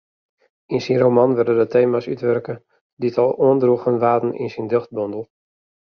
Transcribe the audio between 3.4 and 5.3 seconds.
oandroegen waarden yn syn dichtbondel.